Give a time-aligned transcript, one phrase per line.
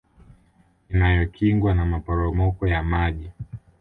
[0.89, 3.29] Inayokingwa na maporomoko ya maji